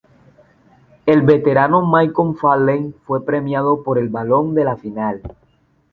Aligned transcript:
El 1.05 1.21
veterano 1.21 1.85
Michael 1.85 2.33
Finley 2.35 2.95
fue 3.05 3.23
premiado 3.23 3.83
con 3.83 3.99
el 3.99 4.09
balón 4.09 4.55
de 4.55 4.63
la 4.63 4.75
Final. 4.75 5.21